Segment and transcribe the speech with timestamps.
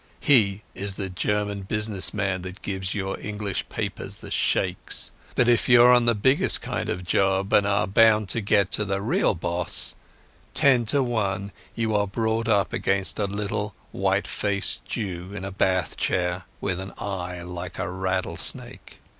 [0.19, 5.11] He is the German business man that gives your English papers the shakes.
[5.35, 8.83] But if you're on the biggest kind of job and are bound to get to
[8.83, 9.93] the real boss,
[10.55, 15.51] ten to one you are brought up against a little white faced Jew in a
[15.51, 18.97] bath chair with an eye like a rattlesnake.